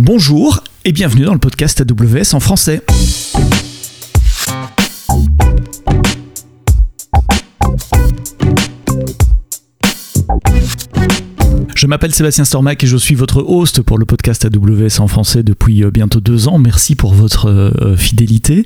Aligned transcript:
Bonjour 0.00 0.62
et 0.84 0.92
bienvenue 0.92 1.24
dans 1.24 1.32
le 1.32 1.40
podcast 1.40 1.80
AWS 1.80 2.36
en 2.36 2.38
français. 2.38 2.82
Je 11.78 11.86
m'appelle 11.86 12.12
Sébastien 12.12 12.44
Stormac 12.44 12.82
et 12.82 12.88
je 12.88 12.96
suis 12.96 13.14
votre 13.14 13.40
host 13.40 13.82
pour 13.82 13.98
le 13.98 14.04
podcast 14.04 14.44
AWS 14.44 14.98
en 14.98 15.06
français 15.06 15.44
depuis 15.44 15.84
euh, 15.84 15.92
bientôt 15.92 16.20
deux 16.20 16.48
ans. 16.48 16.58
Merci 16.58 16.96
pour 16.96 17.14
votre 17.14 17.48
euh, 17.48 17.96
fidélité. 17.96 18.64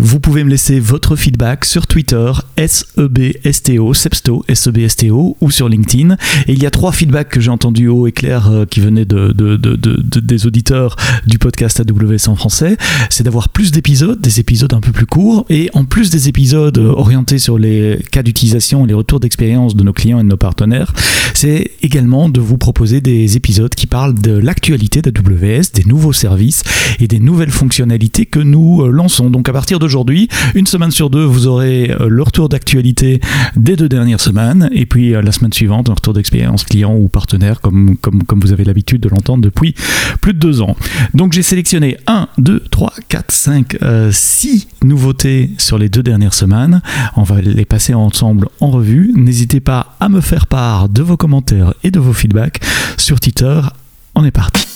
Vous 0.00 0.18
pouvez 0.18 0.42
me 0.42 0.50
laisser 0.50 0.80
votre 0.80 1.14
feedback 1.14 1.64
sur 1.64 1.86
Twitter, 1.86 2.32
SEBSTO, 2.56 3.94
Sebsto, 3.94 4.44
SEBSTO 4.52 5.36
ou 5.40 5.50
sur 5.52 5.68
LinkedIn. 5.68 6.16
Et 6.48 6.54
il 6.54 6.60
y 6.60 6.66
a 6.66 6.72
trois 6.72 6.90
feedbacks 6.90 7.28
que 7.28 7.40
j'ai 7.40 7.50
entendus 7.50 7.86
haut 7.86 8.08
et 8.08 8.12
clair 8.12 8.50
euh, 8.50 8.64
qui 8.66 8.80
venaient 8.80 9.04
de, 9.04 9.32
des 9.32 10.46
auditeurs 10.46 10.96
du 11.28 11.38
podcast 11.38 11.78
AWS 11.78 12.28
en 12.28 12.34
français. 12.34 12.76
C'est 13.08 13.22
d'avoir 13.22 13.50
plus 13.50 13.70
d'épisodes, 13.70 14.20
des 14.20 14.40
épisodes 14.40 14.74
un 14.74 14.80
peu 14.80 14.90
plus 14.90 15.06
courts 15.06 15.46
et 15.48 15.70
en 15.74 15.84
plus 15.84 16.10
des 16.10 16.28
épisodes 16.28 16.78
orientés 16.78 17.38
sur 17.38 17.56
les 17.56 18.00
cas 18.10 18.24
d'utilisation 18.24 18.84
et 18.84 18.88
les 18.88 18.94
retours 18.94 19.20
d'expérience 19.20 19.76
de 19.76 19.84
nos 19.84 19.92
clients 19.92 20.18
et 20.18 20.24
de 20.24 20.28
nos 20.28 20.36
partenaires, 20.36 20.92
c'est 21.34 21.70
également 21.82 22.31
de 22.32 22.40
vous 22.40 22.58
proposer 22.58 23.00
des 23.00 23.36
épisodes 23.36 23.74
qui 23.74 23.86
parlent 23.86 24.14
de 24.14 24.32
l'actualité 24.32 25.02
d'AWS, 25.02 25.72
des 25.74 25.84
nouveaux 25.86 26.12
services 26.12 26.62
et 26.98 27.06
des 27.06 27.20
nouvelles 27.20 27.50
fonctionnalités 27.50 28.26
que 28.26 28.40
nous 28.40 28.82
euh, 28.82 28.90
lançons. 28.90 29.30
Donc 29.30 29.48
à 29.48 29.52
partir 29.52 29.78
d'aujourd'hui, 29.78 30.28
une 30.54 30.66
semaine 30.66 30.90
sur 30.90 31.10
deux, 31.10 31.24
vous 31.24 31.46
aurez 31.46 31.90
euh, 31.90 32.08
le 32.08 32.22
retour 32.22 32.48
d'actualité 32.48 33.20
des 33.56 33.76
deux 33.76 33.88
dernières 33.88 34.20
semaines 34.20 34.68
et 34.72 34.86
puis 34.86 35.14
euh, 35.14 35.22
la 35.22 35.32
semaine 35.32 35.52
suivante, 35.52 35.90
un 35.90 35.94
retour 35.94 36.14
d'expérience 36.14 36.64
client 36.64 36.94
ou 36.94 37.08
partenaire 37.08 37.60
comme, 37.60 37.96
comme, 37.98 38.22
comme 38.24 38.40
vous 38.40 38.52
avez 38.52 38.64
l'habitude 38.64 39.00
de 39.00 39.08
l'entendre 39.08 39.42
depuis 39.42 39.74
plus 40.20 40.34
de 40.34 40.38
deux 40.38 40.62
ans. 40.62 40.76
Donc 41.14 41.32
j'ai 41.32 41.42
sélectionné 41.42 41.96
1, 42.06 42.28
2, 42.38 42.64
3, 42.70 42.92
4, 43.08 43.30
5, 43.30 43.76
6 44.10 44.68
nouveautés 44.82 45.50
sur 45.58 45.78
les 45.78 45.88
deux 45.88 46.02
dernières 46.02 46.34
semaines. 46.34 46.80
On 47.16 47.22
va 47.22 47.40
les 47.40 47.64
passer 47.64 47.94
ensemble 47.94 48.48
en 48.60 48.70
revue. 48.70 49.12
N'hésitez 49.14 49.60
pas 49.60 49.96
à 50.00 50.08
me 50.08 50.20
faire 50.20 50.46
part 50.46 50.88
de 50.88 51.02
vos 51.02 51.16
commentaires 51.16 51.74
et 51.84 51.90
de 51.90 52.00
vos 52.00 52.12
sur 52.98 53.18
Twitter. 53.18 53.60
On 54.14 54.24
est 54.24 54.30
parti. 54.30 54.66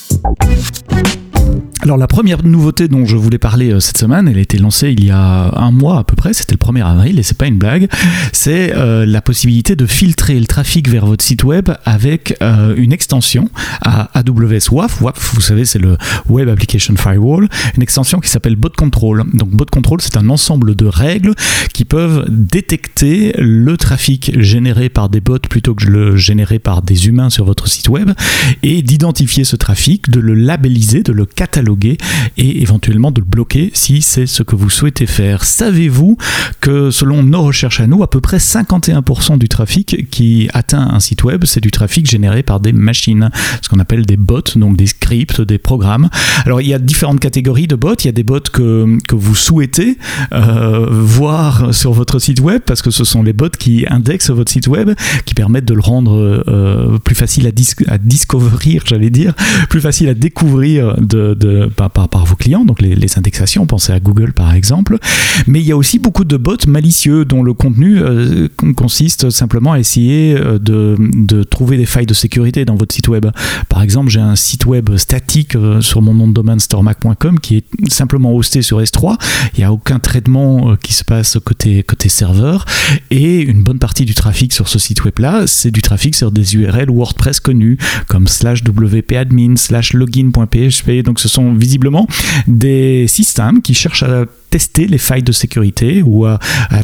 Alors 1.83 1.99
la 1.99 2.07
première 2.07 2.43
nouveauté 2.43 2.89
dont 2.89 3.05
je 3.05 3.17
voulais 3.17 3.37
parler 3.37 3.71
euh, 3.71 3.81
cette 3.81 3.99
semaine, 3.99 4.29
elle 4.29 4.39
a 4.39 4.41
été 4.41 4.57
lancée 4.57 4.93
il 4.93 5.05
y 5.05 5.11
a 5.11 5.53
un 5.59 5.71
mois 5.71 5.99
à 5.99 6.05
peu 6.05 6.17
près, 6.17 6.33
c'était 6.33 6.55
le 6.55 6.59
1er 6.59 6.83
avril 6.83 7.19
et 7.19 7.23
c'est 7.23 7.37
pas 7.37 7.47
une 7.47 7.59
blague, 7.59 7.89
c'est 8.33 8.75
euh, 8.75 9.05
la 9.05 9.21
possibilité 9.21 9.77
de 9.77 9.85
filtrer 9.85 10.41
le 10.41 10.47
trafic 10.47 10.89
vers 10.89 11.05
votre 11.05 11.23
site 11.23 11.45
web 11.45 11.69
avec 11.85 12.35
euh, 12.41 12.75
une 12.79 12.95
extension 12.95 13.51
à 13.83 14.09
AWS 14.19 14.71
WAF. 14.73 15.03
WAF, 15.03 15.35
vous 15.35 15.43
savez, 15.43 15.67
c'est 15.67 15.79
le 15.79 15.99
Web 16.31 16.49
Application 16.49 16.97
Firewall, 16.97 17.47
une 17.77 17.83
extension 17.83 18.21
qui 18.21 18.31
s'appelle 18.31 18.57
Bot 18.57 18.71
Control. 18.75 19.25
Donc 19.35 19.51
Bot 19.51 19.67
Control, 19.71 20.01
c'est 20.01 20.17
un 20.17 20.31
ensemble 20.31 20.77
de 20.77 20.87
règles 20.87 21.35
qui 21.75 21.85
peuvent 21.85 22.25
détecter 22.29 23.35
le 23.39 23.77
trafic 23.77 24.41
généré 24.41 24.89
par 24.89 25.11
des 25.11 25.21
bots 25.21 25.39
plutôt 25.39 25.75
que 25.75 25.85
le 25.85 26.17
généré 26.17 26.59
par 26.59 26.81
des 26.81 27.07
humains 27.07 27.29
sur 27.29 27.45
votre 27.45 27.69
site 27.69 27.91
web 27.91 28.13
et 28.63 28.81
d'identifier 28.81 29.45
ce 29.45 29.57
trafic, 29.57 30.09
de 30.09 30.21
le 30.21 30.33
labelliser, 30.33 31.03
de 31.03 31.13
le 31.13 31.27
cataloguer 31.27 31.66
et 32.37 32.63
éventuellement 32.63 33.11
de 33.11 33.21
le 33.21 33.27
bloquer 33.27 33.71
si 33.75 34.03
c'est 34.03 34.27
ce 34.27 34.43
que 34.43 34.57
vous 34.57 34.71
souhaitez 34.71 35.07
faire. 35.07 35.45
Savez-vous 35.45 36.17
que 36.61 36.91
selon 36.91 37.23
nos 37.23 37.43
recherches 37.43 37.81
à 37.81 37.87
nous, 37.87 38.03
à 38.03 38.11
peu 38.11 38.21
près 38.21 38.39
51% 38.39 39.39
du 39.39 39.49
trafic 39.49 40.09
qui 40.11 40.49
atteint 40.53 40.89
un 40.93 41.01
site 41.01 41.25
web, 41.25 41.45
c'est 41.45 41.61
du 41.61 41.71
trafic 41.71 42.09
généré 42.09 42.43
par 42.43 42.61
des 42.61 42.73
machines, 42.73 43.31
ce 43.63 43.69
qu'on 43.69 43.79
appelle 43.79 44.07
des 44.07 44.17
bots, 44.17 44.43
donc 44.57 44.77
des 44.77 44.87
scripts, 44.87 45.41
des 45.41 45.59
programmes. 45.59 46.09
Alors 46.45 46.61
il 46.61 46.69
y 46.69 46.75
a 46.75 46.79
différentes 46.79 47.21
catégories 47.21 47.67
de 47.67 47.77
bots. 47.77 47.95
Il 47.95 48.07
y 48.07 48.09
a 48.09 48.13
des 48.13 48.23
bots 48.23 48.41
que, 48.41 48.99
que 49.09 49.15
vous 49.15 49.35
souhaitez 49.35 49.99
euh, 50.33 50.87
voir 50.91 51.75
sur 51.75 51.93
votre 51.93 52.19
site 52.19 52.41
web 52.41 52.63
parce 52.65 52.83
que 52.83 52.91
ce 52.91 53.05
sont 53.05 53.23
les 53.23 53.33
bots 53.33 53.49
qui 53.49 53.87
indexent 53.89 54.31
votre 54.31 54.51
site 54.51 54.69
web, 54.69 54.91
qui 55.25 55.35
permettent 55.35 55.65
de 55.65 55.75
le 55.75 55.81
rendre 55.81 56.45
euh, 56.49 56.99
plus 56.99 57.15
facile 57.15 57.47
à, 57.47 57.51
dis 57.51 57.69
à 57.89 57.99
j'allais 58.85 59.11
dire, 59.11 59.35
plus 59.69 59.81
facile 59.81 60.09
à 60.09 60.15
découvrir 60.15 60.97
de 61.01 61.35
par, 61.77 62.25
vos 62.25 62.37
clients, 62.37 62.65
donc 62.65 62.81
les, 62.81 63.19
indexations, 63.19 63.67
pensez 63.67 63.93
à 63.93 64.01
Google 64.01 64.33
par 64.33 64.55
exemple. 64.55 64.99
Mais 65.47 65.61
il 65.61 65.67
y 65.67 65.73
a 65.73 65.77
aussi 65.77 65.99
beaucoup 65.99 66.25
de 66.25 66.37
bots 66.37 66.57
malicieux 66.67 67.25
dont 67.25 67.43
le 67.43 67.55
contenu 67.55 67.99
euh, 68.01 68.49
consiste 68.77 69.31
simplement 69.31 69.73
à 69.73 69.79
essayer 69.79 70.37
euh, 70.37 70.59
de, 70.59 70.97
de, 70.99 71.43
trouver 71.43 71.77
des 71.77 71.87
failles 71.87 72.07
de 72.07 72.15
sécurité 72.15 72.65
dans 72.65 72.75
votre 72.75 72.95
site 72.95 73.09
web. 73.09 73.27
Par 73.69 73.83
exemple, 73.83 74.11
j'ai 74.11 74.21
un 74.21 74.37
site 74.37 74.67
web 74.67 74.97
statique 74.97 75.55
euh, 75.55 75.81
sur 75.81 76.03
mon 76.03 76.15
nom 76.15 76.29
de 76.29 76.33
domaine 76.33 76.61
storemac.com 76.61 77.41
qui 77.41 77.57
est 77.59 77.65
simplement 77.91 78.35
hosté 78.35 78.63
sur 78.63 78.81
S3. 78.81 79.17
Il 79.55 79.59
n'y 79.61 79.65
a 79.65 79.73
aucun 79.73 79.99
traitement 79.99 80.77
qui 80.77 80.95
se 80.95 81.05
passe 81.05 81.39
côté, 81.45 81.83
côté 81.83 82.09
serveur. 82.09 82.65
Et 83.11 83.41
une 83.41 83.63
bonne 83.63 83.79
partie 83.79 84.05
du 84.05 84.15
trafic 84.15 84.53
sur 84.53 84.69
ce 84.69 84.79
site 84.79 85.05
web-là, 85.05 85.47
c'est 85.47 85.71
du 85.71 85.83
trafic 85.83 86.15
sur 86.15 86.33
des 86.33 86.57
URL 86.57 86.91
WordPress 86.91 87.41
connus 87.41 87.79
comme 88.09 88.27
slash 88.27 88.63
wp-admin, 88.65 89.57
slash 89.57 89.93
login.php. 89.93 91.03
Donc 91.03 91.21
ce 91.21 91.29
sont 91.29 91.46
visiblement 91.55 92.07
des 92.47 93.07
systèmes 93.09 93.63
qui 93.63 93.75
cherchent 93.75 94.03
à 94.03 94.25
tester 94.51 94.87
les 94.87 94.99
failles 94.99 95.23
de 95.23 95.33
sécurité 95.33 96.03
ou 96.03 96.25
à, 96.25 96.39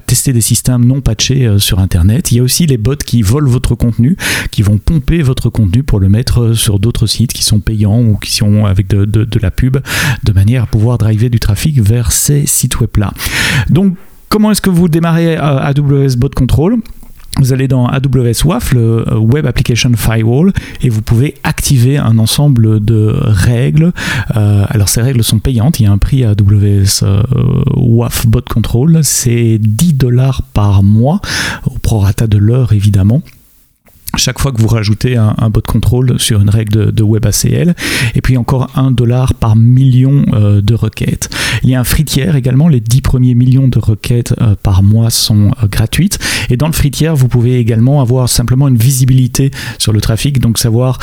tester 0.06 0.32
des 0.32 0.40
systèmes 0.40 0.84
non 0.84 1.00
patchés 1.00 1.46
euh, 1.46 1.58
sur 1.58 1.78
Internet. 1.78 2.32
Il 2.32 2.38
y 2.38 2.40
a 2.40 2.42
aussi 2.42 2.66
les 2.66 2.76
bots 2.76 2.96
qui 2.96 3.22
volent 3.22 3.48
votre 3.48 3.74
contenu, 3.74 4.16
qui 4.50 4.62
vont 4.62 4.78
pomper 4.78 5.22
votre 5.22 5.48
contenu 5.48 5.82
pour 5.82 6.00
le 6.00 6.08
mettre 6.08 6.42
euh, 6.42 6.54
sur 6.54 6.78
d'autres 6.78 7.06
sites 7.06 7.32
qui 7.32 7.44
sont 7.44 7.60
payants 7.60 8.00
ou 8.00 8.16
qui 8.16 8.32
sont 8.32 8.64
avec 8.64 8.88
de, 8.88 9.04
de 9.04 9.38
la 9.40 9.50
pub, 9.50 9.78
de 10.22 10.32
manière 10.32 10.64
à 10.64 10.66
pouvoir 10.66 10.98
driver 10.98 11.30
du 11.30 11.40
trafic 11.40 11.80
vers 11.80 12.12
ces 12.12 12.46
sites 12.46 12.80
web-là. 12.80 13.12
Donc, 13.70 13.96
comment 14.28 14.50
est-ce 14.50 14.60
que 14.60 14.70
vous 14.70 14.88
démarrez 14.88 15.36
euh, 15.36 15.58
AWS 15.58 16.16
Bot 16.16 16.30
Control? 16.34 16.78
Vous 17.38 17.52
allez 17.52 17.66
dans 17.66 17.86
AWS 17.86 18.44
WAF, 18.44 18.72
le 18.72 19.04
euh, 19.08 19.18
Web 19.18 19.46
Application 19.46 19.90
Firewall, 19.96 20.52
et 20.82 20.88
vous 20.88 21.02
pouvez 21.02 21.34
activer 21.44 21.98
un 21.98 22.18
ensemble 22.18 22.84
de 22.84 23.14
règles. 23.18 23.92
Euh, 24.36 24.64
alors 24.68 24.88
ces 24.88 25.02
règles 25.02 25.24
sont 25.24 25.38
payantes, 25.38 25.80
il 25.80 25.84
y 25.84 25.86
a 25.86 25.92
un 25.92 25.98
prix 25.98 26.24
AWS 26.24 27.02
euh, 27.02 27.22
WAF 27.76 28.26
Bot 28.26 28.42
Control, 28.48 29.00
c'est 29.02 29.58
10 29.58 29.94
dollars 29.94 30.42
par 30.54 30.82
mois, 30.82 31.20
au 31.66 31.78
prorata 31.78 32.26
de 32.26 32.38
l'heure 32.38 32.72
évidemment 32.72 33.22
chaque 34.16 34.38
fois 34.38 34.52
que 34.52 34.60
vous 34.60 34.68
rajoutez 34.68 35.16
un, 35.16 35.50
bot 35.50 35.62
control 35.66 36.18
sur 36.18 36.40
une 36.40 36.50
règle 36.50 36.92
de, 36.92 37.02
WebACL, 37.02 37.74
et 38.14 38.20
puis 38.20 38.36
encore 38.36 38.70
un 38.76 38.90
dollar 38.90 39.34
par 39.34 39.56
million 39.56 40.24
euh, 40.32 40.60
de 40.60 40.74
requêtes. 40.74 41.30
Il 41.62 41.70
y 41.70 41.74
a 41.74 41.80
un 41.80 41.84
free 41.84 42.04
tier 42.04 42.34
également, 42.36 42.68
les 42.68 42.80
10 42.80 43.00
premiers 43.00 43.34
millions 43.34 43.68
de 43.68 43.78
requêtes 43.78 44.34
euh, 44.40 44.54
par 44.62 44.82
mois 44.82 45.10
sont 45.10 45.50
euh, 45.62 45.66
gratuites, 45.66 46.18
et 46.50 46.56
dans 46.56 46.66
le 46.66 46.72
free 46.72 46.90
tier, 46.90 47.10
vous 47.14 47.28
pouvez 47.28 47.58
également 47.58 48.00
avoir 48.00 48.28
simplement 48.28 48.68
une 48.68 48.76
visibilité 48.76 49.50
sur 49.78 49.92
le 49.92 50.00
trafic, 50.00 50.40
donc 50.40 50.58
savoir 50.58 50.98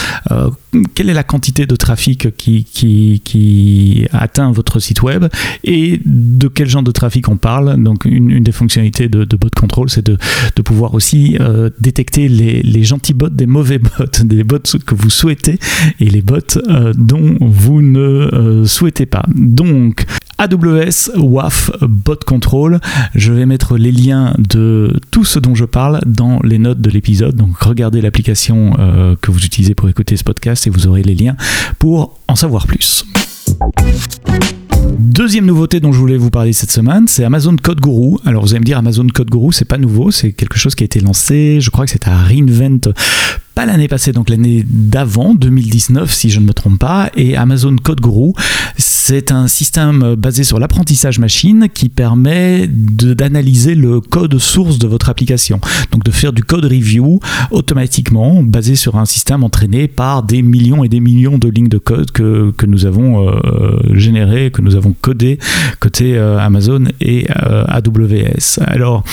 quelle 0.93 1.09
est 1.09 1.13
la 1.13 1.23
quantité 1.23 1.65
de 1.65 1.75
trafic 1.75 2.35
qui, 2.37 4.05
atteint 4.11 4.51
votre 4.51 4.79
site 4.79 5.01
web 5.01 5.25
et 5.63 5.99
de 6.05 6.47
quel 6.47 6.67
genre 6.67 6.83
de 6.83 6.91
trafic 6.91 7.27
on 7.29 7.37
parle. 7.37 7.81
Donc 7.81 8.05
une, 8.05 8.43
des 8.43 8.51
fonctionnalités 8.51 9.09
de, 9.09 9.25
bot 9.35 9.49
control, 9.55 9.89
c'est 9.89 10.05
de, 10.05 10.17
pouvoir 10.61 10.93
aussi 10.93 11.37
détecter 11.79 12.27
les 12.27 12.83
gens 12.83 12.98
bots 13.13 13.29
des 13.29 13.47
mauvais 13.47 13.79
bots, 13.79 13.89
des 14.23 14.43
bots 14.43 14.59
que 14.85 14.95
vous 14.95 15.09
souhaitez 15.09 15.59
et 15.99 16.05
les 16.05 16.21
bots 16.21 16.37
euh, 16.69 16.93
dont 16.95 17.37
vous 17.41 17.81
ne 17.81 17.99
euh, 17.99 18.65
souhaitez 18.65 19.05
pas. 19.05 19.25
Donc, 19.33 20.05
AWS 20.39 21.17
WAF 21.17 21.71
Bot 21.81 22.23
Control. 22.25 22.79
Je 23.13 23.33
vais 23.33 23.45
mettre 23.45 23.77
les 23.77 23.91
liens 23.91 24.33
de 24.37 24.97
tout 25.11 25.25
ce 25.25 25.37
dont 25.37 25.53
je 25.53 25.65
parle 25.65 25.99
dans 26.05 26.39
les 26.43 26.59
notes 26.59 26.81
de 26.81 26.89
l'épisode. 26.89 27.35
Donc 27.35 27.57
regardez 27.57 28.01
l'application 28.01 28.73
euh, 28.79 29.15
que 29.21 29.31
vous 29.31 29.43
utilisez 29.43 29.75
pour 29.75 29.89
écouter 29.89 30.15
ce 30.15 30.23
podcast 30.23 30.65
et 30.65 30.69
vous 30.69 30.87
aurez 30.87 31.03
les 31.03 31.15
liens 31.15 31.35
pour 31.77 32.17
en 32.27 32.35
savoir 32.35 32.67
plus. 32.67 33.05
Deuxième 34.87 35.45
nouveauté 35.45 35.79
dont 35.79 35.91
je 35.91 35.99
voulais 35.99 36.17
vous 36.17 36.29
parler 36.29 36.53
cette 36.53 36.71
semaine, 36.71 37.07
c'est 37.07 37.23
Amazon 37.23 37.55
Code 37.61 37.81
Guru. 37.81 38.17
Alors 38.25 38.43
vous 38.43 38.51
allez 38.51 38.61
me 38.61 38.65
dire 38.65 38.77
Amazon 38.77 39.07
Code 39.07 39.29
Guru, 39.29 39.51
c'est 39.51 39.65
pas 39.65 39.77
nouveau, 39.77 40.11
c'est 40.11 40.31
quelque 40.31 40.57
chose 40.57 40.75
qui 40.75 40.83
a 40.83 40.85
été 40.85 40.99
lancé, 40.99 41.59
je 41.59 41.69
crois 41.69 41.85
que 41.85 41.91
c'était 41.91 42.09
à 42.09 42.17
Reinvent 42.17 42.93
l'année 43.65 43.87
passée, 43.87 44.11
donc 44.11 44.29
l'année 44.29 44.63
d'avant, 44.67 45.33
2019 45.33 46.11
si 46.11 46.29
je 46.29 46.39
ne 46.39 46.45
me 46.45 46.53
trompe 46.53 46.79
pas, 46.79 47.09
et 47.15 47.35
Amazon 47.35 47.75
Code 47.81 48.01
Guru, 48.01 48.33
C'est 48.77 49.31
un 49.31 49.47
système 49.47 50.15
basé 50.15 50.43
sur 50.43 50.59
l'apprentissage 50.59 51.19
machine 51.19 51.67
qui 51.73 51.89
permet 51.89 52.67
d'analyser 52.67 53.73
le 53.73 54.01
code 54.01 54.37
source 54.37 54.77
de 54.77 54.87
votre 54.87 55.09
application. 55.09 55.59
Donc 55.91 56.03
de 56.03 56.11
faire 56.11 56.31
du 56.31 56.43
code 56.43 56.65
review 56.65 57.19
automatiquement 57.51 58.43
basé 58.43 58.75
sur 58.75 58.97
un 58.97 59.05
système 59.05 59.43
entraîné 59.43 59.87
par 59.87 60.23
des 60.23 60.41
millions 60.41 60.83
et 60.83 60.89
des 60.89 60.99
millions 60.99 61.37
de 61.37 61.49
lignes 61.49 61.69
de 61.69 61.77
code 61.77 62.11
que, 62.11 62.51
que 62.51 62.65
nous 62.65 62.85
avons 62.85 63.27
euh, 63.27 63.79
générées, 63.93 64.51
que 64.51 64.61
nous 64.61 64.75
avons 64.75 64.93
codées 65.01 65.39
côté 65.79 66.17
euh, 66.17 66.37
Amazon 66.37 66.85
et 67.01 67.27
euh, 67.43 67.65
AWS. 67.67 68.59
Alors, 68.65 69.03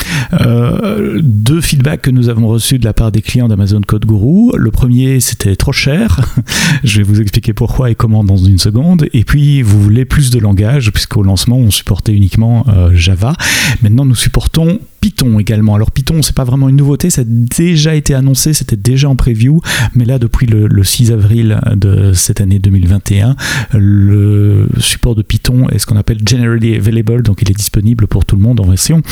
deux 1.23 1.61
feedbacks 1.61 2.03
que 2.03 2.11
nous 2.11 2.29
avons 2.29 2.49
reçus 2.49 2.79
de 2.79 2.85
la 2.85 2.93
part 2.93 3.13
des 3.13 3.23
clients 3.23 3.49
d'Amazon 3.49 3.81
Code 3.87 4.05
Guru. 4.05 4.36
Le 4.57 4.71
premier, 4.71 5.21
c'était 5.21 5.57
trop 5.57 5.73
cher. 5.73 6.21
Je 6.85 6.99
vais 6.99 7.03
vous 7.03 7.21
expliquer 7.21 7.53
pourquoi 7.53 7.91
et 7.91 7.95
comment 7.95 8.25
dans 8.25 8.37
une 8.37 8.59
seconde. 8.59 9.09
Et 9.13 9.25
puis, 9.25 9.63
vous 9.63 9.81
voulez 9.81 10.05
plus 10.05 10.31
de 10.31 10.39
langage, 10.39 10.93
puisqu'au 10.93 11.23
lancement, 11.23 11.57
on 11.57 11.71
supportait 11.71 12.13
uniquement 12.13 12.65
Java. 12.93 13.35
Maintenant, 13.83 14.05
nous 14.05 14.15
supportons 14.15 14.79
Python 15.07 15.39
également. 15.39 15.77
Alors 15.77 15.93
Python, 15.93 16.21
c'est 16.23 16.35
pas 16.35 16.43
vraiment 16.43 16.69
une 16.69 16.75
nouveauté, 16.75 17.11
ça 17.11 17.21
a 17.21 17.25
déjà 17.25 17.95
été 17.95 18.13
annoncé, 18.13 18.53
c'était 18.53 18.77
déjà 18.77 19.09
en 19.09 19.15
preview, 19.15 19.61
mais 19.95 20.05
là 20.05 20.19
depuis 20.19 20.49
le, 20.49 20.83
6 20.83 21.13
avril 21.13 21.61
de 21.77 22.13
cette 22.13 22.41
année 22.41 22.59
2021, 22.59 23.37
le 23.75 24.69
support 24.79 25.15
de 25.15 25.23
Python 25.23 25.69
est 25.69 25.79
ce 25.79 25.87
qu'on 25.87 25.97
appelle 25.97 26.19
generally 26.27 26.75
available, 26.75 27.23
donc 27.23 27.41
il 27.43 27.51
est 27.51 27.55
disponible 27.55 28.09
pour 28.09 28.25
tout 28.25 28.35
le 28.35 28.43
monde 28.43 28.59
en 28.59 28.65
version 28.65 29.03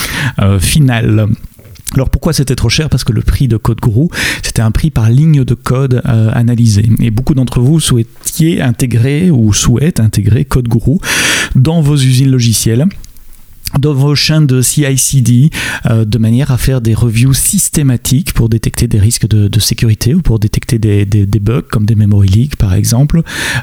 euh, 0.41 0.59
finale. 0.59 1.29
Alors 1.95 2.11
pourquoi 2.11 2.33
c'était 2.33 2.57
trop 2.57 2.69
cher? 2.69 2.89
Parce 2.89 3.05
que 3.05 3.13
le 3.13 3.23
prix 3.23 3.49
de 3.49 3.57
Code 3.57 3.81
Guru, 3.81 4.09
c'était 4.43 4.63
un 4.63 4.71
prix 4.71 4.91
par 4.91 5.09
ligne 5.11 5.45
de 5.45 5.55
code 5.55 6.03
euh, 6.07 6.31
analysé. 6.33 6.89
Et 7.01 7.11
beaucoup 7.11 7.35
d'entre 7.35 7.61
vous 7.61 7.81
souhaitiez 7.81 8.61
intégrer 8.61 9.31
ou 9.31 9.53
souhaitent 9.53 10.01
intégrer 10.01 10.45
Code 10.45 10.69
Guru 10.69 10.99
dans 11.55 11.81
vos 11.81 11.97
usines 11.97 12.31
logicielles 12.31 12.87
dans 13.79 13.95
vos 13.95 14.15
chaînes 14.15 14.47
de 14.47 14.63
CI/CD 14.63 15.51
euh, 15.87 16.05
de 16.05 16.19
manière 16.19 16.51
à 16.51 16.59
faire 16.59 16.81
des 16.81 16.95
reviews 16.95 17.35
systématiques 17.35 18.33
pour 18.33 18.49
détecter 18.49 18.87
des 18.87 18.99
risques 18.99 19.27
de, 19.27 19.61
sécurité 19.61 20.15
ou 20.15 20.21
pour 20.21 20.39
détecter 20.39 20.79
des, 20.79 21.05
bugs 21.41 21.63
comme 21.71 21.87
des 21.87 21.95
memory 21.95 22.29
leaks 22.29 22.57
par 22.57 22.75
exemple 22.75 23.23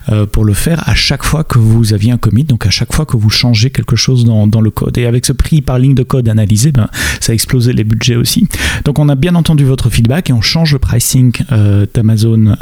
euh, 0.10 0.26
pour 0.26 0.46
le 0.46 0.54
faire 0.54 0.88
à 0.90 0.96
chaque 0.96 1.24
fois 1.24 1.44
que 1.44 1.60
vous 1.60 1.94
aviez 1.94 2.12
un 2.12 2.18
commit 2.18 2.44
donc 2.44 2.66
à 2.66 2.70
chaque 2.70 2.94
fois 2.94 3.06
que 3.06 3.18
vous 3.18 3.30
changez 3.30 3.70
quelque 3.70 3.96
chose 3.96 4.26
dans, 4.26 4.62
le 4.62 4.72
code. 4.72 4.98
Et 4.98 5.06
avec 5.06 5.26
ce 5.26 5.34
prix 5.34 5.62
par 5.62 5.80
ligne 5.80 5.96
de 5.96 6.04
code 6.04 6.28
analysé 6.28 6.72
ben, 6.72 6.88
ça 7.20 7.32
a 7.32 7.34
explosé 7.34 7.74
les 7.74 7.84
budgets 7.84 8.16
aussi. 8.16 8.48
Donc 8.86 9.00
on 9.00 9.10
a 9.10 9.16
bien 9.16 9.36
entendu 9.36 9.64
votre 9.64 9.90
feedback 9.90 10.30
et 10.30 10.34
on 10.34 10.42
change 10.42 10.74
le 10.74 10.80
pricing 10.80 11.32
euh, 11.52 11.86
d'Amazon 11.94 12.56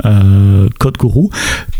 Code 0.79 0.97
Guru 0.97 1.29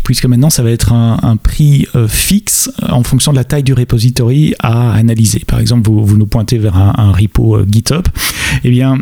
puisque 0.04 0.26
maintenant 0.26 0.50
ça 0.50 0.62
va 0.62 0.70
être 0.70 0.92
un, 0.92 1.36
prix 1.36 1.86
fixe 2.08 2.70
en 2.88 3.02
fonction 3.02 3.32
de 3.32 3.36
la 3.36 3.44
taille 3.44 3.62
du 3.62 3.72
repository 3.72 4.54
à 4.58 4.92
analyser 4.92 5.42
exemple, 5.60 5.90
vous, 5.90 6.16
nous 6.16 6.26
pointez 6.26 6.58
vers 6.58 6.76
un, 6.76 7.12
repo 7.12 7.56
euh, 7.56 7.66
GitHub, 7.68 8.04
eh 8.64 8.70
bien, 8.70 8.98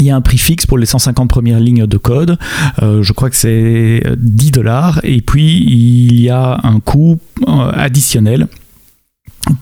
il 0.00 0.06
y 0.06 0.10
a 0.10 0.16
un 0.16 0.20
prix 0.20 0.38
fixe 0.38 0.66
pour 0.66 0.78
les 0.78 0.86
150 0.86 1.28
premières 1.28 1.60
lignes 1.60 1.86
de 1.86 1.96
code. 1.96 2.38
Euh, 2.82 3.02
je 3.02 3.12
crois 3.12 3.30
que 3.30 3.36
c'est 3.36 4.02
10 4.18 4.50
dollars. 4.50 5.00
Et 5.04 5.22
puis, 5.22 5.62
il 5.62 6.20
y 6.20 6.28
a 6.28 6.60
un 6.62 6.80
coût 6.80 7.18
euh, 7.48 7.70
additionnel 7.72 8.48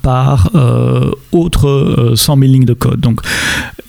par 0.03 0.51
autre 1.31 2.15
100 2.17 2.39
000 2.39 2.51
lignes 2.51 2.65
de 2.65 2.73
code. 2.73 3.01
Donc 3.01 3.21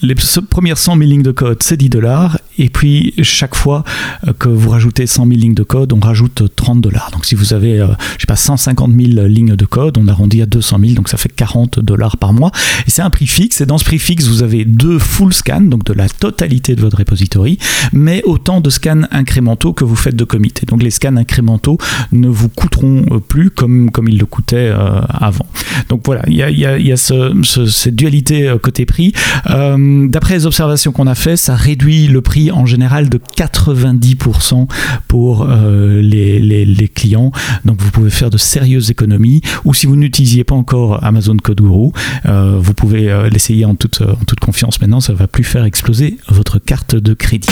les 0.02 0.16
premières 0.50 0.78
100 0.78 0.98
000 0.98 1.10
lignes 1.10 1.24
de 1.24 1.32
code, 1.32 1.64
c'est 1.64 1.78
10 1.78 1.90
dollars. 1.90 2.38
Et 2.58 2.70
puis, 2.70 3.14
chaque 3.22 3.56
fois 3.56 3.84
euh, 4.28 4.34
que 4.34 4.50
vous 4.50 4.70
rajoutez 4.70 5.08
100 5.08 5.28
000 5.28 5.40
lignes 5.40 5.54
de 5.54 5.64
code, 5.64 5.94
on 5.94 6.00
rajoute 6.00 6.44
30 6.56 6.82
dollars. 6.82 7.10
Donc, 7.12 7.26
si 7.26 7.36
vous 7.36 7.54
avez, 7.54 7.80
euh, 7.80 7.88
je 8.16 8.22
sais 8.22 8.28
pas, 8.28 8.36
150 8.36 8.92
000 8.92 9.28
lignes 9.28 9.56
de 9.56 9.66
code, 9.66 9.98
on 9.98 10.08
arrondit 10.08 10.42
à 10.42 10.46
200 10.46 10.80
000, 10.80 10.94
donc 10.94 11.10
ça 11.10 11.18
fait 11.18 11.34
40 11.34 11.80
dollars 11.80 12.18
par 12.18 12.34
mois. 12.34 12.52
Et 12.88 12.92
c'est 12.92 13.02
un 13.02 13.10
prix 13.10 13.28
fixe. 13.28 13.62
Et 13.62 13.66
dans 13.66 13.78
ce 13.78 13.86
prix 13.86 14.00
fixe, 14.00 14.28
vous 14.28 14.44
avez 14.44 14.66
deux 14.66 15.00
full 15.00 15.34
scans, 15.34 15.62
donc 15.62 15.84
de 15.84 15.94
la 15.94 16.08
totalité 16.08 16.76
de 16.76 16.82
votre 16.82 16.98
repository, 16.98 17.58
mais 17.94 18.22
autant 18.26 18.62
de 18.62 18.70
scans 18.70 19.04
incrémentaux 19.12 19.74
que 19.74 19.84
vous 19.84 19.96
faites 19.96 20.16
de 20.16 20.24
commit. 20.24 20.54
Et 20.62 20.66
donc, 20.66 20.82
les 20.82 20.92
scans 20.92 21.16
incrémentaux 21.18 21.78
ne 22.12 22.28
vous 22.28 22.50
coûteront 22.50 23.06
euh, 23.12 23.20
plus 23.20 23.50
comme, 23.50 23.92
comme 23.92 24.08
ils 24.08 24.18
le 24.18 24.26
coûtaient 24.26 24.74
avant. 25.10 25.46
Donc, 25.90 26.02
voilà, 26.06 26.24
il 26.28 26.36
y 26.36 26.44
a, 26.44 26.50
y 26.50 26.92
a 26.92 26.98
ce, 26.98 27.34
cette 27.68 27.96
dualité 27.96 28.54
côté 28.62 28.86
prix. 28.86 29.14
D'après 29.46 30.36
les 30.36 30.46
observations 30.46 30.92
qu'on 30.92 31.08
a 31.08 31.16
fait, 31.16 31.36
ça 31.36 31.56
réduit 31.56 32.08
le 32.08 32.22
prix 32.22 32.45
en 32.52 32.66
général 32.66 33.10
de 33.10 33.20
90% 33.38 34.68
pour 35.08 35.48
euh, 35.50 36.02
les, 36.02 36.90
clients. 36.94 37.32
Donc 37.66 37.82
vous 37.82 37.92
pouvez 37.92 38.10
faire 38.10 38.30
de 38.30 38.38
sérieuses 38.38 38.92
économies. 38.92 39.42
Ou 39.66 39.74
si 39.74 39.86
vous 39.86 39.96
n'utilisiez 39.96 40.44
pas 40.44 40.56
encore 40.56 41.04
Amazon 41.04 41.38
Code 41.38 41.62
Guru, 41.62 41.90
euh, 42.26 42.58
vous 42.60 42.74
pouvez 42.74 43.12
euh, 43.12 43.30
l'essayer 43.30 43.66
en 43.66 43.76
toute, 43.76 44.02
en 44.02 44.24
toute 44.26 44.40
confiance 44.40 44.80
maintenant. 44.82 45.00
Ça 45.00 45.14
ne 45.14 45.18
va 45.18 45.28
plus 45.28 45.44
faire 45.44 45.66
exploser 45.66 46.18
votre 46.30 46.60
carte 46.60 46.96
de 46.96 47.14
crédit. 47.14 47.50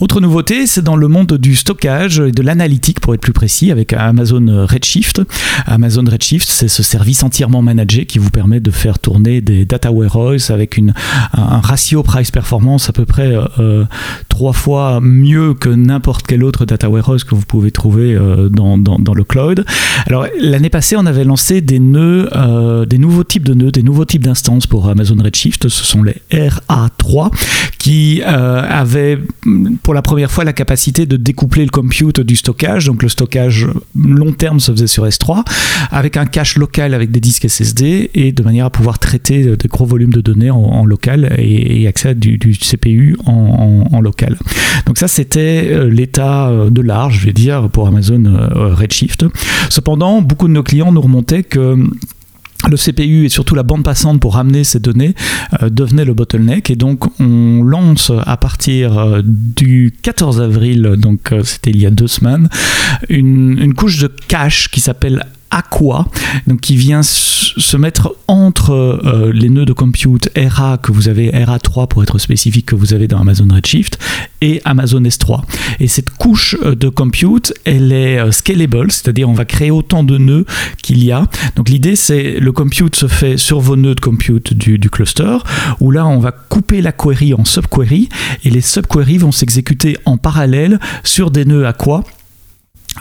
Autre 0.00 0.20
nouveauté, 0.20 0.66
c'est 0.66 0.82
dans 0.82 0.96
le 0.96 1.06
monde 1.06 1.34
du 1.34 1.54
stockage 1.54 2.18
et 2.18 2.32
de 2.32 2.42
l'analytique 2.42 3.00
pour 3.00 3.14
être 3.14 3.20
plus 3.20 3.32
précis 3.32 3.70
avec 3.70 3.92
Amazon 3.92 4.66
Redshift. 4.66 5.22
Amazon 5.66 6.04
Redshift, 6.10 6.48
c'est 6.48 6.68
ce 6.68 6.82
service 6.82 7.22
entièrement 7.22 7.62
managé 7.62 8.04
qui 8.04 8.18
vous 8.18 8.30
permet 8.30 8.58
de 8.58 8.70
faire 8.70 8.98
tourner 8.98 9.40
des 9.40 9.64
data 9.64 9.92
warehouse 9.92 10.50
avec 10.50 10.80
un 11.32 11.60
ratio 11.60 12.02
price-performance 12.02 12.88
à 12.88 12.92
peu 12.92 13.04
près 13.04 13.34
euh, 13.58 13.84
trois 14.28 14.52
fois 14.52 15.00
mieux 15.00 15.54
que 15.54 15.68
n'importe 15.68 16.26
quel 16.26 16.42
autre 16.42 16.64
data 16.64 16.90
warehouse 16.90 17.24
que 17.24 17.34
vous 17.34 17.44
pouvez 17.46 17.70
trouver 17.70 18.14
euh, 18.14 18.48
dans, 18.48 18.76
le 18.76 19.24
cloud. 19.24 19.64
Alors 20.06 20.26
l'année 20.40 20.70
passée, 20.70 20.96
on 20.96 21.06
avait 21.06 21.24
lancé 21.24 21.60
des 21.60 21.78
nœuds, 21.78 22.28
euh, 22.34 22.84
des 22.84 22.98
nouveaux 22.98 23.24
types 23.24 23.44
de 23.44 23.54
nœuds, 23.54 23.70
des 23.70 23.82
nouveaux 23.82 24.04
types 24.04 24.24
d'instances 24.24 24.66
pour 24.66 24.88
Amazon 24.88 25.16
Redshift. 25.22 25.68
Ce 25.68 25.84
sont 25.84 26.02
les 26.02 26.16
RA3 26.32 27.30
qui 27.78 28.22
avaient 28.22 29.18
pour 29.84 29.94
la 29.94 30.02
première 30.02 30.30
fois 30.30 30.42
la 30.42 30.52
capacité 30.52 31.06
de 31.06 31.16
découpler 31.16 31.64
le 31.64 31.70
compute 31.70 32.20
du 32.20 32.34
stockage. 32.34 32.86
Donc 32.86 33.02
le 33.02 33.08
stockage 33.08 33.68
long 33.94 34.32
terme 34.32 34.58
se 34.58 34.72
faisait 34.72 34.88
sur 34.88 35.06
S3 35.06 35.44
avec 35.92 36.16
un 36.16 36.26
cache 36.26 36.56
local 36.56 36.94
avec 36.94 37.12
des 37.12 37.20
disques 37.20 37.48
SSD 37.48 38.10
et 38.14 38.32
de 38.32 38.42
manière 38.42 38.66
à 38.66 38.70
pouvoir 38.70 38.98
traiter 38.98 39.56
des 39.56 39.68
gros 39.68 39.84
volumes 39.84 40.12
de 40.12 40.20
données 40.20 40.50
en, 40.50 40.84
local 40.84 41.34
et, 41.38 41.86
accès 41.86 42.14
du, 42.14 42.38
du 42.38 42.56
CPU 42.56 43.16
en, 43.26 44.00
local. 44.00 44.36
Donc 44.86 44.98
ça 44.98 45.06
c'était 45.06 45.68
euh, 45.70 45.88
l'état 45.88 46.48
euh, 46.48 46.70
de 46.70 46.80
l'art, 46.80 47.10
je 47.10 47.24
vais 47.24 47.32
dire, 47.32 47.68
pour 47.68 47.86
Amazon 47.86 48.24
euh, 48.24 48.74
Redshift. 48.74 49.26
Cependant, 49.68 50.22
beaucoup 50.22 50.48
de 50.48 50.52
nos 50.52 50.62
clients 50.62 50.92
nous 50.92 51.00
remontaient 51.00 51.42
que 51.42 51.76
le 52.68 52.76
CPU 52.76 53.26
et 53.26 53.28
surtout 53.28 53.54
la 53.54 53.62
bande 53.62 53.82
passante 53.82 54.20
pour 54.20 54.34
ramener 54.34 54.64
ces 54.64 54.80
données 54.80 55.14
euh, 55.62 55.70
devenait 55.70 56.04
le 56.04 56.14
bottleneck. 56.14 56.70
Et 56.70 56.76
donc 56.76 57.04
on 57.20 57.62
lance 57.62 58.12
à 58.26 58.36
partir 58.36 58.98
euh, 58.98 59.22
du 59.24 59.94
14 60.02 60.40
avril, 60.40 60.82
donc 60.98 61.32
euh, 61.32 61.42
c'était 61.44 61.70
il 61.70 61.80
y 61.80 61.86
a 61.86 61.90
deux 61.90 62.08
semaines, 62.08 62.48
une, 63.08 63.58
une 63.58 63.74
couche 63.74 63.98
de 63.98 64.10
cache 64.28 64.68
qui 64.68 64.80
s'appelle 64.80 65.24
Aqua, 65.54 66.06
donc 66.48 66.60
qui 66.60 66.76
vient 66.76 67.02
se 67.02 67.76
mettre 67.76 68.16
entre 68.26 68.72
euh, 68.72 69.32
les 69.32 69.48
nœuds 69.48 69.64
de 69.64 69.72
compute 69.72 70.28
RA 70.36 70.78
que 70.78 70.90
vous 70.90 71.08
avez, 71.08 71.30
RA3 71.30 71.86
pour 71.86 72.02
être 72.02 72.18
spécifique, 72.18 72.66
que 72.66 72.74
vous 72.74 72.92
avez 72.92 73.06
dans 73.06 73.20
Amazon 73.20 73.46
Redshift, 73.52 73.98
et 74.40 74.60
Amazon 74.64 75.00
S3. 75.02 75.42
Et 75.78 75.86
cette 75.86 76.10
couche 76.10 76.56
euh, 76.64 76.74
de 76.74 76.88
compute, 76.88 77.54
elle 77.64 77.92
est 77.92 78.18
euh, 78.18 78.32
scalable, 78.32 78.90
c'est-à-dire 78.90 79.28
on 79.28 79.34
va 79.34 79.44
créer 79.44 79.70
autant 79.70 80.02
de 80.02 80.18
nœuds 80.18 80.44
qu'il 80.82 81.02
y 81.04 81.12
a. 81.12 81.28
Donc 81.54 81.68
l'idée, 81.68 81.94
c'est 81.94 82.40
le 82.40 82.52
compute 82.52 82.96
se 82.96 83.06
fait 83.06 83.36
sur 83.36 83.60
vos 83.60 83.76
nœuds 83.76 83.94
de 83.94 84.00
compute 84.00 84.54
du, 84.54 84.90
cluster, 84.90 85.36
où 85.78 85.92
là, 85.92 86.04
on 86.06 86.18
va 86.18 86.32
couper 86.32 86.82
la 86.82 86.90
query 86.90 87.32
en 87.32 87.44
subquery, 87.44 88.08
et 88.44 88.50
les 88.50 88.60
subqueries 88.60 89.18
vont 89.18 89.32
s'exécuter 89.32 89.96
en 90.04 90.16
parallèle 90.16 90.80
sur 91.04 91.30
des 91.30 91.44
nœuds 91.44 91.66
Aqua 91.66 92.02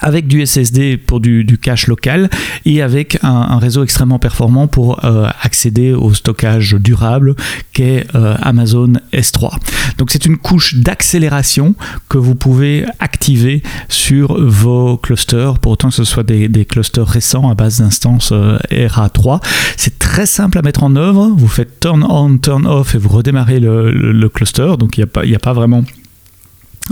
avec 0.01 0.27
du 0.27 0.45
SSD 0.45 0.97
pour 0.97 1.19
du, 1.19 1.57
cache 1.61 1.87
local 1.87 2.29
et 2.65 2.81
avec 2.81 3.17
un, 3.23 3.57
réseau 3.57 3.83
extrêmement 3.83 4.19
performant 4.19 4.67
pour 4.67 5.03
euh, 5.05 5.29
accéder 5.41 5.93
au 5.93 6.13
stockage 6.13 6.75
durable 6.79 7.35
qu'est 7.73 8.05
euh, 8.15 8.35
Amazon 8.41 8.93
S3. 9.13 9.57
Donc 9.97 10.11
c'est 10.11 10.25
une 10.25 10.37
couche 10.37 10.75
d'accélération 10.75 11.75
que 12.09 12.17
vous 12.17 12.35
pouvez 12.35 12.85
activer 12.99 13.61
sur 13.87 14.39
vos 14.41 14.97
clusters, 14.97 15.59
pour 15.59 15.73
autant 15.73 15.89
que 15.89 15.95
ce 15.95 16.03
soit 16.03 16.23
des, 16.23 16.65
clusters 16.65 17.07
récents 17.07 17.49
à 17.49 17.55
base 17.55 17.79
d'instances 17.79 18.31
euh, 18.31 18.57
RA3. 18.71 19.41
C'est 19.77 19.99
très 19.99 20.25
simple 20.25 20.57
à 20.57 20.61
mettre 20.61 20.83
en 20.83 20.95
œuvre, 20.95 21.31
vous 21.35 21.47
faites 21.47 21.79
turn 21.79 22.03
on, 22.09 22.37
turn 22.37 22.65
off 22.65 22.95
et 22.95 22.97
vous 22.97 23.09
redémarrez 23.09 23.59
le, 23.59 24.29
cluster, 24.33 24.75
donc 24.79 24.97
il 24.97 25.05
n'y 25.25 25.33
a, 25.33 25.35
a 25.35 25.39
pas 25.39 25.53
vraiment 25.53 25.83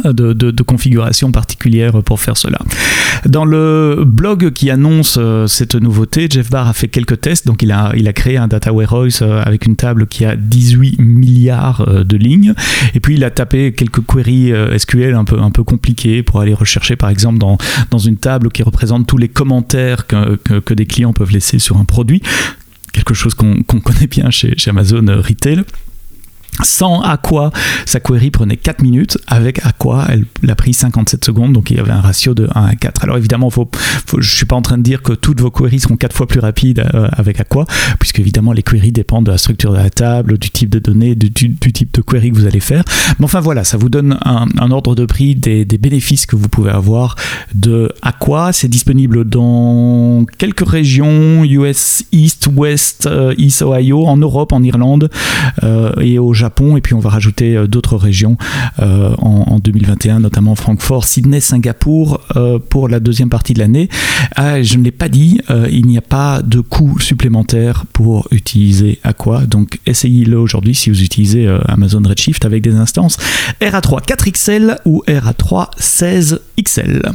de, 0.04 0.62
configuration 0.64 1.32
particulière 1.32 2.02
pour 2.04 2.20
faire 2.20 2.38
cela. 2.38 2.60
Dans 3.26 3.46
le 3.46 4.04
blog 4.06 4.52
qui 4.52 4.70
annonce 4.70 5.18
euh, 5.20 5.48
cette 5.48 5.76
nouveauté, 5.76 6.28
Jeff 6.30 6.50
Barr 6.50 6.68
a 6.68 6.74
fait 6.74 6.88
quelques 6.88 7.20
tests. 7.22 7.46
Donc, 7.46 7.62
il 7.62 7.72
a, 7.72 7.92
il 7.96 8.08
a 8.08 8.14
créé 8.14 8.38
un 8.38 8.48
data 8.48 8.72
warehouse 8.72 9.20
euh, 9.22 9.42
avec 9.44 9.66
une 9.66 9.76
table 9.76 10.08
qui 10.08 10.24
a 10.26 10.36
18 10.36 11.00
milliards 11.00 11.86
euh, 11.88 12.04
de 12.04 12.16
lignes. 12.16 12.54
Et 12.94 13.00
puis, 13.00 13.16
il 13.16 13.24
a 13.24 13.32
tapé 13.32 13.74
quelques 13.74 14.06
queries 14.06 14.54
SQL 14.78 15.14
un 15.14 15.26
peu, 15.26 15.40
un 15.40 15.52
peu 15.52 15.64
compliquées 15.64 16.24
pour 16.24 16.42
aller 16.42 16.54
rechercher, 16.54 16.96
par 16.96 17.10
exemple, 17.10 17.38
dans, 17.40 17.58
dans 17.90 17.98
une 17.98 18.18
table 18.18 18.50
qui 18.52 18.64
représente 18.64 19.08
tous 19.08 19.18
les 19.18 19.30
commentaires 19.30 20.08
que, 20.08 20.36
que, 20.38 20.74
des 20.74 20.86
clients 20.86 21.14
peuvent 21.14 21.32
laisser 21.32 21.60
sur 21.60 21.78
un 21.78 21.86
produit. 21.86 22.22
Quelque 22.94 23.14
chose 23.14 23.34
qu'on 23.34 23.64
connaît 23.64 24.08
bien 24.08 24.30
chez, 24.30 24.54
chez 24.58 24.70
Amazon 24.70 25.06
Retail. 25.08 25.64
Sans 26.64 27.02
Aqua, 27.02 27.52
sa 27.86 28.00
query 28.00 28.32
prenait 28.32 28.58
4 28.58 28.82
minutes. 28.82 29.18
Avec 29.28 29.66
Aqua, 29.66 30.08
elle 30.10 30.26
a 30.50 30.56
pris 30.56 30.74
57 30.74 31.26
secondes. 31.26 31.54
Donc 31.54 31.72
il 31.72 31.78
y 31.78 31.80
avait 31.80 31.92
un 31.92 32.02
ratio 32.02 32.34
de 32.34 32.48
1 32.54 32.66
à 32.66 32.76
4. 32.76 33.04
Alors 33.04 33.18
évidemment, 33.18 33.50
je 33.50 34.18
ne 34.18 34.22
suis 34.22 34.46
pas 34.46 34.56
en 34.56 34.62
train 34.62 34.78
de 34.78 34.84
dire 34.84 35.02
que 35.02 35.14
toutes 35.14 35.42
vos 35.42 35.52
queries 35.52 35.80
seront 35.80 35.98
4 35.98 36.16
fois 36.16 36.28
plus 36.28 36.40
rapides 36.40 36.84
euh, 36.94 37.08
avec 37.14 37.40
Aqua, 37.40 37.66
puisque 38.00 38.20
évidemment 38.20 38.54
les 38.54 38.64
queries 38.64 38.92
dépendent 38.92 39.26
de 39.26 39.32
la 39.32 39.38
structure 39.38 39.72
de 39.72 39.78
la 39.78 39.90
table, 39.90 40.38
du 40.38 40.50
type 40.50 40.70
de 40.70 40.80
données, 40.80 41.16
du, 41.16 41.32
type 41.32 41.94
de 41.94 42.02
query 42.02 42.32
que 42.32 42.36
vous 42.36 42.46
allez 42.46 42.60
faire. 42.60 42.84
Mais 43.20 43.26
enfin 43.26 43.40
voilà, 43.40 43.64
ça 43.64 43.78
vous 43.78 43.90
donne 43.90 44.18
un, 44.26 44.72
ordre 44.72 44.96
de 44.96 45.06
prix 45.06 45.36
des, 45.36 45.66
bénéfices 45.66 46.26
que 46.26 46.36
vous 46.36 46.50
pouvez 46.50 46.72
avoir 46.72 47.16
de 47.54 47.92
Aqua. 48.02 48.54
C'est 48.54 48.68
disponible 48.68 49.26
dans 49.26 50.26
quelques 50.38 50.68
régions, 50.68 51.44
US 51.44 52.04
East, 52.12 52.48
West, 52.56 53.08
euh, 53.08 53.34
East 53.38 53.62
Ohio, 53.62 54.06
en 54.06 54.18
Europe, 54.18 54.54
en 54.54 54.64
Irlande 54.64 55.10
euh, 55.64 55.92
et 56.00 56.20
au 56.20 56.34
Japon, 56.34 56.51
et 56.78 56.82
puis 56.82 56.94
on 56.94 57.00
va 57.00 57.10
rajouter 57.10 57.56
euh, 57.56 57.68
d'autres 57.68 57.98
régions 57.98 58.38
euh, 58.80 59.16
en, 59.18 59.60
2021, 59.60 60.20
notamment 60.20 60.56
Francfort, 60.56 61.06
Sydney, 61.06 61.40
Singapour 61.40 62.22
euh, 62.36 62.58
pour 62.58 62.88
la 62.88 63.00
deuxième 63.00 63.30
partie 63.30 63.54
de 63.54 63.60
l'année. 63.60 63.90
Ah, 64.36 64.62
je 64.62 64.78
ne 64.78 64.84
l'ai 64.84 64.92
pas 64.92 65.10
dit, 65.10 65.40
il 65.72 65.86
n'y 65.86 65.98
a 65.98 66.02
pas 66.02 66.42
de 66.42 66.60
coût 66.62 67.00
supplémentaire 67.00 67.86
pour 67.94 68.28
utiliser 68.32 69.00
Aqua, 69.04 69.46
donc 69.46 69.80
essayez-le 69.86 70.40
aujourd'hui 70.40 70.74
si 70.74 70.90
vous 70.90 71.02
utilisez 71.04 71.48
Amazon 71.68 72.02
Redshift 72.04 72.46
avec 72.46 72.64
des 72.64 72.76
instances 72.76 73.18
RA3 73.62 74.06
4XL 74.06 74.78
ou 74.86 75.04
RA3 75.08 75.78
16XL. 75.80 77.12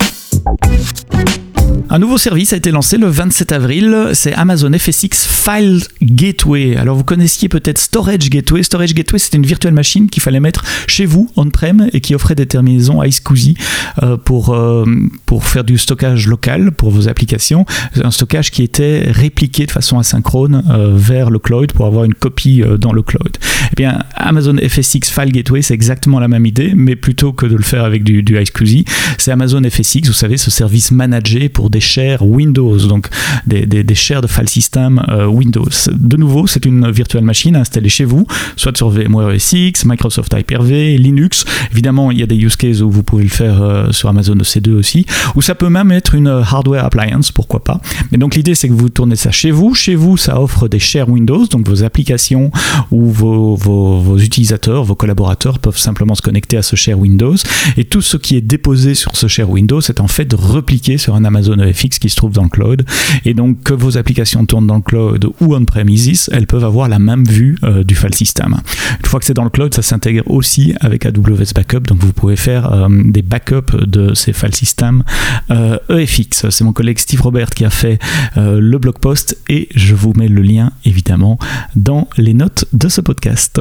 Un 1.88 2.00
nouveau 2.00 2.18
service 2.18 2.52
a 2.52 2.56
été 2.56 2.72
lancé 2.72 2.98
le 2.98 3.06
27 3.06 3.52
avril, 3.52 4.08
c'est 4.12 4.32
Amazon 4.34 4.72
FSX 4.76 5.28
File 5.28 5.82
Gateway. 6.02 6.76
Alors 6.76 6.96
vous 6.96 7.04
connaissiez 7.04 7.48
peut-être 7.48 7.78
Storage 7.78 8.28
Gateway. 8.28 8.64
Storage 8.64 8.92
Gateway, 8.92 9.20
c'était 9.20 9.36
une 9.36 9.46
virtuelle 9.46 9.72
machine 9.72 10.10
qu'il 10.10 10.20
fallait 10.20 10.40
mettre 10.40 10.64
chez 10.88 11.06
vous, 11.06 11.30
on-prem, 11.36 11.88
et 11.92 12.00
qui 12.00 12.16
offrait 12.16 12.34
des 12.34 12.46
terminaisons 12.46 13.00
iSCSI 13.04 13.56
euh, 14.02 14.16
pour, 14.16 14.52
euh, 14.52 14.84
pour 15.26 15.46
faire 15.46 15.62
du 15.62 15.78
stockage 15.78 16.26
local 16.26 16.72
pour 16.72 16.90
vos 16.90 17.08
applications. 17.08 17.64
Un 18.02 18.10
stockage 18.10 18.50
qui 18.50 18.64
était 18.64 19.04
répliqué 19.08 19.64
de 19.64 19.70
façon 19.70 20.00
asynchrone 20.00 20.64
euh, 20.68 20.92
vers 20.92 21.30
le 21.30 21.38
cloud 21.38 21.72
pour 21.72 21.86
avoir 21.86 22.04
une 22.04 22.14
copie 22.14 22.64
dans 22.80 22.92
le 22.92 23.02
cloud. 23.02 23.38
Eh 23.70 23.76
bien, 23.76 24.00
Amazon 24.16 24.56
FSX 24.56 25.08
File 25.08 25.30
Gateway, 25.30 25.62
c'est 25.62 25.74
exactement 25.74 26.18
la 26.18 26.26
même 26.26 26.46
idée, 26.46 26.72
mais 26.74 26.96
plutôt 26.96 27.32
que 27.32 27.46
de 27.46 27.54
le 27.54 27.62
faire 27.62 27.84
avec 27.84 28.02
du, 28.02 28.24
du 28.24 28.42
iSCSI, 28.42 28.84
c'est 29.18 29.30
Amazon 29.30 29.62
FSX, 29.62 30.08
vous 30.08 30.12
savez, 30.12 30.36
ce 30.36 30.50
service 30.50 30.90
managé 30.90 31.48
pour 31.48 31.70
shares 31.80 32.22
Windows, 32.22 32.76
donc 32.86 33.08
des, 33.46 33.66
des, 33.66 33.94
shares 33.94 34.22
de 34.22 34.26
file 34.26 34.48
system 34.48 35.02
euh, 35.08 35.26
Windows. 35.26 35.68
De 35.92 36.16
nouveau, 36.16 36.46
c'est 36.46 36.64
une 36.64 36.90
virtuelle 36.90 37.24
machine 37.24 37.56
installée 37.56 37.88
chez 37.88 38.04
vous, 38.04 38.26
soit 38.56 38.76
sur 38.76 38.90
VMware 38.90 39.34
OS 39.34 39.84
Microsoft 39.84 40.34
Hyper-V, 40.36 40.98
Linux. 40.98 41.44
Évidemment, 41.72 42.10
il 42.10 42.18
y 42.18 42.22
a 42.22 42.26
des 42.26 42.36
use 42.36 42.56
cases 42.56 42.80
où 42.80 42.90
vous 42.90 43.02
pouvez 43.02 43.24
le 43.24 43.30
faire 43.30 43.62
euh, 43.62 43.92
sur 43.92 44.08
Amazon 44.08 44.34
EC2 44.34 44.72
aussi, 44.72 45.06
ou 45.34 45.42
ça 45.42 45.54
peut 45.54 45.68
même 45.68 45.92
être 45.92 46.14
une 46.14 46.28
hardware 46.28 46.84
appliance, 46.84 47.32
pourquoi 47.32 47.62
pas. 47.62 47.80
Mais 48.10 48.18
donc 48.18 48.34
l'idée, 48.34 48.54
c'est 48.54 48.68
que 48.68 48.74
vous 48.74 48.88
tournez 48.88 49.16
ça 49.16 49.30
chez 49.30 49.50
vous. 49.50 49.74
Chez 49.74 49.94
vous, 49.94 50.16
ça 50.16 50.40
offre 50.40 50.68
des 50.68 50.78
shares 50.78 51.08
Windows, 51.08 51.46
donc 51.46 51.68
vos 51.68 51.84
applications 51.84 52.50
ou 52.90 53.10
vos, 53.10 53.54
vos, 53.56 53.98
vos 54.00 54.18
utilisateurs, 54.18 54.84
vos 54.84 54.94
collaborateurs 54.94 55.58
peuvent 55.58 55.78
simplement 55.78 56.14
se 56.14 56.22
connecter 56.22 56.56
à 56.56 56.62
ce 56.62 56.76
share 56.76 56.98
Windows. 56.98 57.36
Et 57.76 57.84
tout 57.84 58.02
ce 58.02 58.16
qui 58.16 58.36
est 58.36 58.40
déposé 58.40 58.94
sur 58.94 59.16
ce 59.16 59.26
share 59.26 59.50
Windows 59.50 59.80
est 59.80 60.00
en 60.00 60.08
fait 60.08 60.32
repliqué 60.32 60.98
sur 60.98 61.14
un 61.14 61.24
Amazon 61.24 61.58
Qui 61.72 62.08
se 62.08 62.16
trouve 62.16 62.32
dans 62.32 62.42
le 62.42 62.48
cloud. 62.48 62.84
Et 63.24 63.34
donc 63.34 63.62
que 63.62 63.72
vos 63.72 63.96
applications 63.96 64.44
tournent 64.44 64.66
dans 64.66 64.76
le 64.76 64.82
cloud 64.82 65.28
ou 65.40 65.54
on-premises, 65.54 66.28
elles 66.32 66.46
peuvent 66.46 66.64
avoir 66.64 66.88
la 66.88 66.98
même 66.98 67.24
vue 67.24 67.56
euh, 67.62 67.84
du 67.84 67.94
file 67.94 68.14
system. 68.14 68.56
Une 68.98 69.06
fois 69.06 69.20
que 69.20 69.26
c'est 69.26 69.34
dans 69.34 69.44
le 69.44 69.50
cloud, 69.50 69.74
ça 69.74 69.82
s'intègre 69.82 70.22
aussi 70.26 70.74
avec 70.80 71.06
AWS 71.06 71.52
Backup, 71.54 71.80
donc 71.80 71.98
vous 72.00 72.12
pouvez 72.12 72.36
faire 72.36 72.72
euh, 72.72 72.88
des 73.04 73.22
backups 73.22 73.76
de 73.86 74.14
ces 74.14 74.32
file 74.32 74.54
systems 74.54 75.02
EFX. 75.50 76.44
Euh, 76.44 76.48
e 76.48 76.50
c'est 76.50 76.64
mon 76.64 76.72
collègue 76.72 76.98
Steve 76.98 77.22
Robert 77.22 77.50
qui 77.50 77.64
a 77.64 77.70
fait 77.70 77.98
le 78.36 78.78
blog 78.78 78.98
post 78.98 79.38
et 79.48 79.68
je 79.74 79.94
vous 79.94 80.12
mets 80.16 80.28
le 80.28 80.42
lien 80.42 80.72
évidemment 80.84 81.38
dans 81.74 82.08
les 82.16 82.34
notes 82.34 82.66
de 82.72 82.88
ce 82.88 83.00
podcast. 83.00 83.60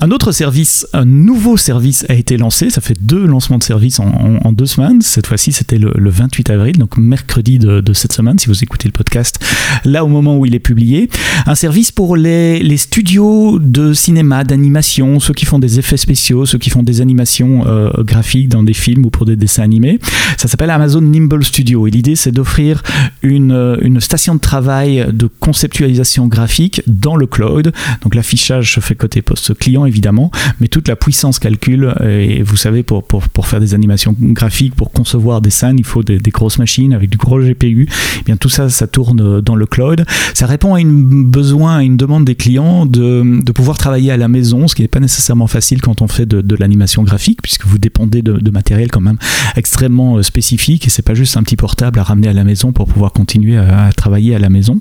Un 0.00 0.10
autre 0.10 0.32
service, 0.32 0.86
un 0.92 1.04
nouveau 1.04 1.56
service 1.56 2.04
a 2.08 2.14
été 2.14 2.36
lancé. 2.36 2.70
Ça 2.70 2.80
fait 2.80 2.96
deux 3.00 3.26
lancements 3.26 3.58
de 3.58 3.62
services 3.62 3.98
en, 3.98 4.52
deux 4.52 4.66
semaines. 4.66 5.00
Cette 5.00 5.26
fois-ci, 5.26 5.52
c'était 5.52 5.78
le, 5.78 6.10
28 6.10 6.50
avril, 6.50 6.78
donc 6.78 6.96
mercredi 6.96 7.58
de, 7.58 7.92
cette 7.92 8.12
semaine, 8.12 8.38
si 8.38 8.46
vous 8.46 8.62
écoutez 8.62 8.88
le 8.88 8.92
podcast, 8.92 9.38
là 9.84 10.04
au 10.04 10.08
moment 10.08 10.38
où 10.38 10.46
il 10.46 10.54
est 10.54 10.60
publié. 10.60 11.08
Un 11.46 11.54
service 11.54 11.92
pour 11.92 12.16
les, 12.16 12.76
studios 12.76 13.58
de 13.58 13.92
cinéma, 13.92 14.44
d'animation, 14.44 15.18
ceux 15.18 15.34
qui 15.34 15.46
font 15.46 15.58
des 15.58 15.78
effets 15.78 15.96
spéciaux, 15.96 16.46
ceux 16.46 16.58
qui 16.58 16.70
font 16.70 16.82
des 16.82 17.00
animations 17.00 17.66
euh, 17.66 17.90
graphiques 17.98 18.48
dans 18.48 18.62
des 18.62 18.74
films 18.74 19.06
ou 19.06 19.10
pour 19.10 19.24
des 19.24 19.36
dessins 19.36 19.62
animés. 19.62 19.98
Ça 20.36 20.48
s'appelle 20.48 20.70
Amazon 20.70 21.00
Nimble 21.00 21.44
Studio. 21.44 21.86
Et 21.86 21.90
l'idée, 21.90 22.16
c'est 22.16 22.32
d'offrir 22.32 22.82
une, 23.22 23.78
une 23.80 24.00
station 24.00 24.34
de 24.34 24.40
travail 24.40 25.06
de 25.12 25.28
conceptualisation 25.40 26.26
graphique 26.26 26.82
dans 26.86 27.16
le 27.16 27.26
cloud. 27.26 27.72
Donc 28.02 28.14
l'affichage 28.14 28.74
se 28.74 28.80
fait 28.80 28.94
côté 28.94 29.22
poste 29.22 29.54
client 29.54 29.75
évidemment, 29.84 30.30
mais 30.60 30.68
toute 30.68 30.88
la 30.88 30.96
puissance 30.96 31.38
calcul, 31.38 31.92
euh, 32.00 32.20
et 32.20 32.42
vous 32.42 32.56
savez, 32.56 32.82
pour, 32.82 33.04
faire 33.44 33.60
des 33.60 33.74
animations 33.74 34.14
graphiques, 34.18 34.74
pour 34.74 34.92
concevoir 34.92 35.40
des 35.40 35.50
scènes, 35.50 35.76
il 35.78 35.84
faut 35.84 36.02
des, 36.02 36.18
grosses 36.30 36.58
machines 36.58 36.92
avec 36.92 37.10
du 37.10 37.16
gros 37.18 37.40
GPU. 37.40 37.82
Et 37.82 37.88
eh 38.20 38.22
bien 38.24 38.36
tout 38.36 38.48
ça, 38.48 38.68
ça 38.70 38.86
tourne 38.86 39.40
dans 39.40 39.56
le 39.56 39.66
cloud. 39.66 40.04
Ça 40.34 40.46
répond 40.46 40.74
à 40.74 40.80
une 40.80 41.24
besoin, 41.24 41.80
une 41.80 41.96
demande 41.96 42.24
des 42.24 42.34
clients 42.34 42.86
de, 42.86 43.42
pouvoir 43.52 43.78
travailler 43.78 44.10
à 44.12 44.16
la 44.16 44.28
maison, 44.28 44.68
ce 44.68 44.74
qui 44.74 44.82
n'est 44.82 44.88
pas 44.88 45.00
nécessairement 45.00 45.46
facile 45.46 45.80
quand 45.80 46.02
on 46.02 46.08
fait 46.08 46.26
de, 46.26 46.56
l'animation 46.56 47.02
graphique, 47.02 47.42
puisque 47.42 47.66
vous 47.66 47.78
dépendez 47.78 48.22
de, 48.22 48.32
de, 48.34 48.50
matériel 48.50 48.90
quand 48.90 49.00
même 49.00 49.18
extrêmement 49.56 50.16
euh, 50.16 50.22
spécifique, 50.22 50.86
et 50.86 50.90
c'est 50.90 51.02
pas 51.02 51.14
juste 51.14 51.36
un 51.36 51.42
petit 51.42 51.56
portable 51.56 51.98
à 51.98 52.02
ramener 52.02 52.28
à 52.28 52.32
la 52.32 52.44
maison 52.44 52.72
pour 52.72 52.86
pouvoir 52.86 53.12
continuer 53.12 53.56
à 53.56 53.90
travailler 53.92 54.34
à 54.34 54.38
la 54.38 54.48
maison. 54.48 54.80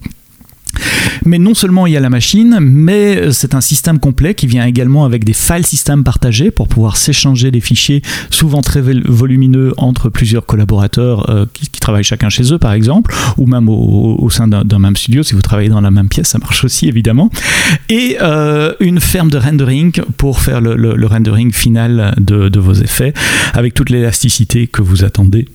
Mais 1.25 1.39
non 1.39 1.53
seulement 1.53 1.87
il 1.87 1.93
y 1.93 1.97
a 1.97 1.99
la 1.99 2.09
machine, 2.09 2.59
mais 2.61 3.31
c'est 3.31 3.55
un 3.55 3.61
système 3.61 3.99
complet 3.99 4.35
qui 4.35 4.47
vient 4.47 4.65
également 4.65 5.05
avec 5.05 5.23
des 5.23 5.33
file 5.33 5.65
systems 5.65 6.03
partagés 6.03 6.51
pour 6.51 6.67
pouvoir 6.67 6.97
s'échanger 6.97 7.51
des 7.51 7.61
fichiers 7.61 8.01
souvent 8.29 8.61
très 8.61 8.81
volumineux 8.81 9.73
entre 9.77 10.09
plusieurs 10.09 10.45
collaborateurs 10.45 11.29
euh, 11.29 11.45
qui, 11.53 11.69
travaillent 11.79 12.03
chacun 12.03 12.29
chez 12.29 12.51
eux 12.51 12.57
par 12.57 12.73
exemple, 12.73 13.13
ou 13.37 13.45
même 13.45 13.69
au, 13.69 14.27
sein 14.31 14.47
d'un 14.47 14.79
même 14.79 14.95
studio 14.95 15.21
si 15.21 15.35
vous 15.35 15.41
travaillez 15.41 15.69
dans 15.69 15.81
la 15.81 15.91
même 15.91 16.09
pièce, 16.09 16.29
ça 16.29 16.39
marche 16.39 16.63
aussi 16.63 16.87
évidemment. 16.87 17.29
Et 17.89 18.17
euh, 18.21 18.73
une 18.79 18.99
ferme 18.99 19.29
de 19.29 19.37
rendering 19.37 19.91
pour 20.17 20.39
faire 20.39 20.61
le, 20.61 21.05
rendering 21.05 21.51
final 21.53 22.15
de, 22.17 22.59
vos 22.59 22.73
effets 22.73 23.13
avec 23.53 23.73
toute 23.73 23.89
l'élasticité 23.89 24.67
que 24.67 24.81
vous 24.81 25.03
attendez 25.03 25.47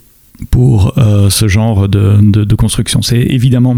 pour 0.50 0.96
euh, 0.98 1.30
ce 1.30 1.48
genre 1.48 1.88
de, 1.88 2.18
de 2.20 2.54
construction. 2.54 3.02
C'est 3.02 3.20
évidemment 3.20 3.76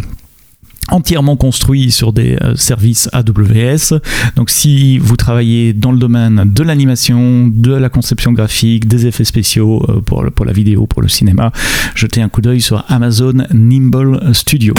entièrement 0.91 1.37
construit 1.37 1.91
sur 1.91 2.13
des 2.13 2.37
euh, 2.43 2.55
services 2.57 3.09
AWS. 3.13 4.01
Donc 4.37 4.51
si 4.51 4.99
vous 4.99 5.17
travaillez 5.17 5.73
dans 5.73 5.93
le 5.93 5.99
domaine 5.99 6.45
de 6.47 6.63
l'animation, 6.63 7.49
de 7.49 7.73
la 7.73 7.89
conception 7.89 8.33
graphique, 8.33 8.89
des 8.89 9.07
effets 9.07 9.25
spéciaux 9.25 9.85
euh, 9.89 10.01
pour, 10.01 10.25
pour 10.35 10.45
la 10.45 10.53
vidéo, 10.53 10.87
pour 10.87 11.03
le 11.03 11.09
cinéma, 11.09 11.53
jetez 11.95 12.23
un 12.23 12.29
coup 12.29 12.41
d'œil 12.41 12.61
sur 12.61 12.85
Amazon 12.89 13.45
Nimble 13.53 14.35
Studio. 14.35 14.75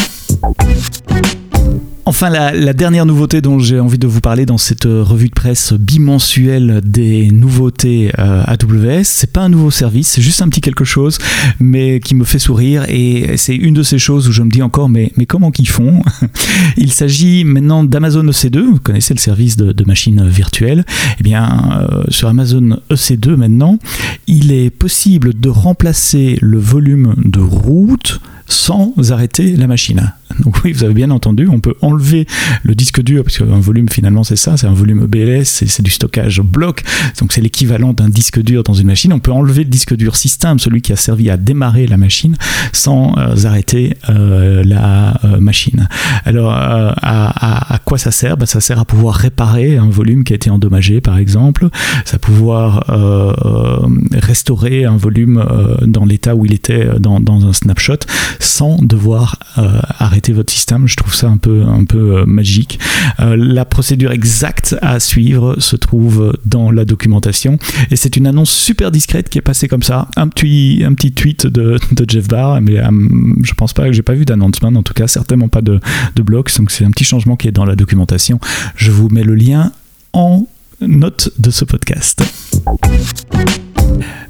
Enfin, 2.05 2.29
la, 2.29 2.73
dernière 2.73 3.05
nouveauté 3.05 3.39
dont 3.39 3.59
j'ai 3.59 3.79
envie 3.79 3.97
de 3.97 4.07
vous 4.07 4.19
parler 4.19 4.45
dans 4.45 4.57
cette 4.57 4.85
euh, 4.85 5.01
revue 5.03 5.29
de 5.29 5.33
presse 5.33 5.71
bimensuelle 5.71 6.81
des 6.83 7.31
nouveautés 7.31 8.11
euh, 8.19 8.43
AWS, 8.45 9.03
c'est 9.03 9.31
pas 9.31 9.39
un 9.39 9.47
nouveau 9.47 9.71
service, 9.71 10.09
c'est 10.09 10.21
juste 10.21 10.41
un 10.41 10.49
petit 10.49 10.59
quelque 10.59 10.83
chose, 10.83 11.17
mais 11.61 12.01
qui 12.01 12.13
me 12.13 12.25
fait 12.25 12.39
sourire 12.39 12.83
et 12.89 13.37
c'est 13.37 13.55
une 13.55 13.73
de 13.73 13.83
ces 13.83 13.99
choses 13.99 14.27
où 14.27 14.33
je 14.33 14.43
me 14.43 14.49
dis 14.49 14.61
encore, 14.61 14.89
mais, 14.89 15.13
comment 15.29 15.49
qu'ils 15.49 15.69
font? 15.69 16.01
Il 16.77 16.91
s'agit 16.91 17.45
maintenant 17.45 17.85
d'Amazon 17.85 18.25
EC2, 18.25 18.59
vous 18.59 18.79
connaissez 18.79 19.13
le 19.13 19.19
service 19.19 19.55
de, 19.55 19.71
de 19.71 19.85
machines 19.85 20.27
virtuelles. 20.27 20.83
Eh 21.21 21.23
bien, 21.23 21.87
euh, 21.89 22.03
sur 22.09 22.27
Amazon 22.27 22.81
EC2 22.91 23.35
maintenant, 23.35 23.79
il 24.27 24.51
est 24.51 24.71
possible 24.71 25.39
de 25.39 25.47
remplacer 25.47 26.37
le 26.41 26.59
volume 26.59 27.15
de 27.23 27.39
route 27.39 28.19
sans 28.45 28.93
arrêter 29.11 29.55
la 29.55 29.67
machine. 29.67 30.13
Donc 30.39 30.63
oui, 30.63 30.71
vous 30.71 30.83
avez 30.83 30.93
bien 30.93 31.11
entendu, 31.11 31.47
on 31.47 31.59
peut 31.59 31.75
enlever 31.81 32.27
le 32.63 32.75
disque 32.75 33.01
dur, 33.01 33.23
parce 33.23 33.37
qu'un 33.37 33.59
volume 33.59 33.89
finalement 33.89 34.23
c'est 34.23 34.35
ça, 34.35 34.57
c'est 34.57 34.67
un 34.67 34.73
volume 34.73 35.05
BLS, 35.05 35.45
c'est 35.45 35.81
du 35.81 35.91
stockage 35.91 36.41
bloc, 36.41 36.83
donc 37.19 37.33
c'est 37.33 37.41
l'équivalent 37.41 37.93
d'un 37.93 38.09
disque 38.09 38.41
dur 38.41 38.63
dans 38.63 38.73
une 38.73 38.87
machine. 38.87 39.13
On 39.13 39.19
peut 39.19 39.31
enlever 39.31 39.63
le 39.63 39.69
disque 39.69 39.95
dur 39.95 40.15
système, 40.15 40.59
celui 40.59 40.81
qui 40.81 40.93
a 40.93 40.95
servi 40.95 41.29
à 41.29 41.37
démarrer 41.37 41.87
la 41.87 41.97
machine, 41.97 42.35
sans 42.71 43.17
euh, 43.17 43.45
arrêter 43.45 43.97
euh, 44.09 44.63
la 44.63 45.19
euh, 45.25 45.39
machine. 45.39 45.87
Alors 46.25 46.51
à, 46.53 47.79
quoi 47.85 47.97
ça 47.97 48.11
sert? 48.11 48.37
Ben, 48.37 48.45
Ça 48.45 48.61
sert 48.61 48.79
à 48.79 48.85
pouvoir 48.85 49.15
réparer 49.15 49.77
un 49.77 49.89
volume 49.89 50.23
qui 50.23 50.33
a 50.33 50.35
été 50.35 50.49
endommagé 50.49 51.01
par 51.01 51.17
exemple, 51.17 51.69
ça 52.05 52.17
pouvoir 52.19 52.85
restaurer 54.13 54.85
un 54.85 54.97
volume 54.97 55.43
dans 55.85 56.05
l'état 56.05 56.35
où 56.35 56.45
il 56.45 56.53
était 56.53 56.87
dans, 56.99 57.47
un 57.47 57.53
snapshot 57.53 57.99
sans 58.39 58.77
devoir 58.81 59.39
arrêter 59.99 60.22
votre 60.31 60.51
système. 60.53 60.87
Je 60.87 60.95
trouve 60.95 61.13
ça 61.13 61.27
un 61.27 61.37
peu, 61.37 61.63
un 61.63 61.85
peu 61.85 62.23
magique. 62.25 62.79
la 63.19 63.65
procédure 63.65 64.11
exacte 64.11 64.75
à 64.81 64.99
suivre 64.99 65.59
se 65.59 65.75
trouve 65.75 66.33
dans 66.45 66.71
la 66.71 66.85
documentation 66.85 67.57
et 67.91 67.95
c'est 67.95 68.15
une 68.17 68.27
annonce 68.27 68.51
super 68.51 68.91
discrète 68.91 69.29
qui 69.29 69.37
est 69.37 69.41
passée 69.41 69.67
comme 69.67 69.83
ça. 69.83 70.07
Un 70.15 70.27
petit, 70.27 70.83
un 70.85 70.93
petit 70.93 71.11
tweet 71.11 71.47
de, 71.47 71.77
de 71.91 72.05
Jeff 72.09 72.27
Barr, 72.27 72.61
mais 72.61 72.79
euh, 72.79 72.89
je 73.43 73.53
pense 73.53 73.73
pas 73.73 73.85
que 73.85 73.93
j'ai 73.93 74.01
pas 74.01 74.13
vu 74.13 74.25
d'announcement, 74.25 74.69
en 74.69 74.83
tout 74.83 74.93
cas 74.93 75.07
certainement 75.07 75.47
pas 75.47 75.61
de, 75.61 75.79
de 76.15 76.21
blog, 76.21 76.47
donc 76.57 76.71
c'est 76.71 76.85
un 76.85 76.91
petit 76.91 77.03
changement 77.03 77.35
qui 77.35 77.47
est 77.47 77.51
dans 77.51 77.65
la 77.65 77.75
documentation. 77.75 78.39
Je 78.75 78.91
vous 78.91 79.09
mets 79.09 79.23
le 79.23 79.35
lien 79.35 79.71
en 80.13 80.47
note 80.81 81.29
de 81.39 81.51
ce 81.51 81.65
podcast. 81.65 82.23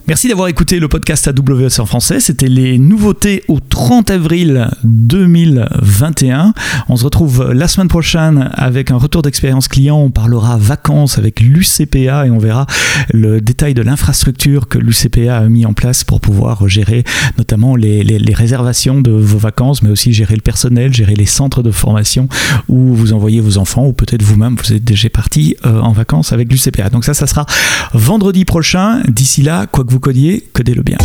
Merci 0.06 0.28
d'avoir 0.28 0.50
écouté 0.50 0.80
le 0.80 0.90
podcast 0.90 1.30
AWS 1.30 1.80
en 1.80 1.86
français. 1.86 2.20
C'était 2.20 2.50
les 2.50 2.78
nouveautés 2.78 3.42
au 3.48 3.62
30 3.62 4.12
avril 4.12 4.70
2021. 4.84 6.54
On 6.90 6.98
se 6.98 7.06
retrouve 7.06 7.54
la 7.54 7.70
semaine 7.70 7.88
prochaine 7.88 8.50
avec 8.52 8.92
un 8.92 8.98
retour 8.98 9.22
d'expérience 9.22 9.70
client. 9.70 9.98
On 9.98 10.12
parlera 10.12 10.58
vacances 10.58 11.18
avec 11.18 11.40
l'UCPA 11.40 12.28
et 12.28 12.32
on 12.32 12.38
verra 12.38 12.66
le 13.14 13.40
détail 13.40 13.76
de 13.76 13.82
l'infrastructure 13.82 14.68
que 14.68 14.78
l'UCPA 14.78 15.38
a 15.38 15.48
mis 15.48 15.66
en 15.66 15.72
place 15.72 16.04
pour 16.04 16.20
pouvoir 16.20 16.68
gérer 16.68 17.06
notamment 17.38 17.78
les, 17.78 18.04
réservations 18.34 19.00
de 19.00 19.12
vos 19.12 19.38
vacances, 19.38 19.84
mais 19.84 19.90
aussi 19.90 20.12
gérer 20.12 20.36
le 20.36 20.42
personnel, 20.42 20.94
gérer 20.94 21.16
les 21.16 21.26
centres 21.26 21.64
de 21.64 21.72
formation 21.72 22.28
où 22.68 22.94
vous 22.94 23.14
envoyez 23.14 23.40
vos 23.40 23.58
enfants 23.58 23.86
ou 23.86 23.94
peut-être 23.94 24.24
vous-même 24.24 24.58
vous 24.62 24.74
êtes 24.74 24.84
déjà 24.84 25.10
parti 25.10 25.56
euh, 25.66 25.80
en 25.80 25.94
vacances 25.94 26.34
avec 26.34 26.52
l'UCPA. 26.52 26.90
Donc 26.90 27.06
ça, 27.06 27.14
ça 27.14 27.26
sera 27.26 27.46
vendredi 27.94 28.44
prochain. 28.44 29.02
D'ici 29.08 29.44
là, 29.44 29.66
quoi 29.66 29.86
que 29.86 29.94
vous 29.94 30.00
codier, 30.04 30.44
codez-le 30.52 30.84
bien. 30.84 30.98